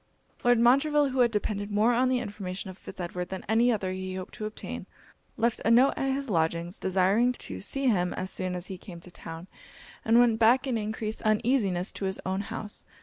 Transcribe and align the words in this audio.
Lord 0.43 0.57
Montreville, 0.59 1.09
who 1.09 1.19
had 1.19 1.29
depended 1.29 1.69
more 1.69 1.93
on 1.93 2.09
the 2.09 2.17
information 2.17 2.71
of 2.71 2.77
Fitz 2.79 2.99
Edward 2.99 3.29
than 3.29 3.45
any 3.47 3.71
other 3.71 3.91
he 3.91 4.15
hoped 4.15 4.33
to 4.33 4.45
obtain, 4.45 4.87
left 5.37 5.61
a 5.63 5.69
note 5.69 5.93
at 5.95 6.11
his 6.15 6.27
lodgings 6.27 6.79
desiring 6.79 7.33
to 7.33 7.61
see 7.61 7.85
him 7.87 8.11
as 8.15 8.31
soon 8.31 8.55
as 8.55 8.65
he 8.65 8.79
came 8.79 8.99
to 9.01 9.11
town, 9.11 9.45
and 10.03 10.17
went 10.19 10.39
back 10.39 10.65
in 10.65 10.75
encreased 10.75 11.21
uneasiness 11.21 11.91
to 11.91 12.05
his 12.05 12.19
own 12.25 12.39
house. 12.41 12.83